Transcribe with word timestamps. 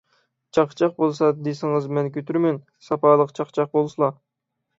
چاقچاق 0.57 0.95
بولسا 1.01 1.29
دېسىڭىز 1.47 1.85
مەن 1.99 2.09
كۆتۈرىمەن، 2.17 2.59
ساپالىق 2.89 3.37
چاقچاق 3.41 3.71
بولسىلا! 3.79 4.11